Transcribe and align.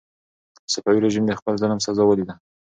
صفوي 0.73 0.99
رژیم 1.05 1.23
د 1.27 1.31
خپل 1.39 1.53
ظلم 1.61 1.79
سزا 1.85 2.03
ولیده. 2.05 2.35